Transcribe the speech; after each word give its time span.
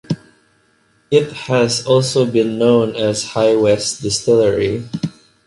It 1.11 1.31
has 1.31 1.85
also 1.85 2.25
been 2.25 2.57
known 2.57 2.95
as 2.95 3.23
High 3.23 3.55
West 3.55 4.01
Distillery. 4.01 4.89